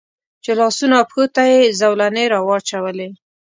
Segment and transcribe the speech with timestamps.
[0.43, 3.09] چې لاسونو او پښو ته یې زولنې را واچولې.